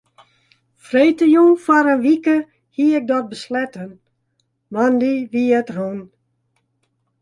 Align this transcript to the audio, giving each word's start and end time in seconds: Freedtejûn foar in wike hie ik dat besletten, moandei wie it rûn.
Freedtejûn 0.87 1.51
foar 1.63 1.85
in 1.93 2.01
wike 2.05 2.35
hie 2.75 2.91
ik 2.99 3.05
dat 3.11 3.25
besletten, 3.31 3.89
moandei 4.73 5.17
wie 5.31 5.51
it 5.59 5.69
rûn. 5.77 5.99